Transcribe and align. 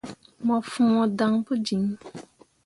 Mo 0.45 0.55
fõo 0.71 1.03
dan 1.17 1.33
pu 1.45 1.51
jiŋ. 1.65 1.83